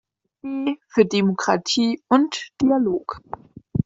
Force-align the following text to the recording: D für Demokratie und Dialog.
D 0.65 0.79
für 0.87 1.05
Demokratie 1.05 2.01
und 2.07 2.47
Dialog. 2.59 3.21